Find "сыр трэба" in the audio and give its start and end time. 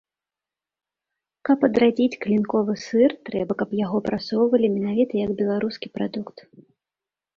2.85-3.51